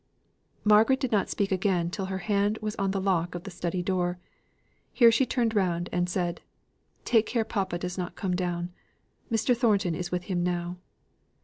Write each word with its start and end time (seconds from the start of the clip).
Margaret 0.63 0.99
did 0.99 1.11
not 1.11 1.29
speak 1.29 1.51
again 1.51 1.91
till 1.91 2.05
her 2.07 2.17
hand 2.25 2.57
was 2.59 2.75
on 2.77 2.89
the 2.89 2.99
lock 2.99 3.35
of 3.35 3.43
the 3.43 3.51
study 3.51 3.83
door. 3.83 4.17
Here 4.91 5.11
she 5.11 5.27
turned 5.27 5.53
round 5.55 5.89
and 5.91 6.09
said, 6.09 6.41
"Take 7.05 7.27
care 7.27 7.45
papa 7.45 7.77
does 7.77 7.99
not 7.99 8.15
come 8.15 8.35
down. 8.35 8.71
Mr. 9.31 9.55
Thornton 9.55 9.93
is 9.93 10.09
with 10.11 10.23
him 10.23 10.41
now." 10.43 10.77